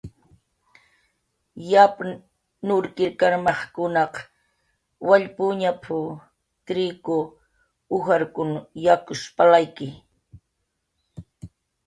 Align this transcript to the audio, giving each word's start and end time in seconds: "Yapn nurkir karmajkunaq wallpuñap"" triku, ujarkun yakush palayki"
"Yapn 1.71 2.09
nurkir 2.67 3.11
karmajkunaq 3.19 4.13
wallpuñap"" 5.07 5.83
triku, 6.65 7.17
ujarkun 7.95 8.51
yakush 8.85 9.25
palayki" 9.35 9.87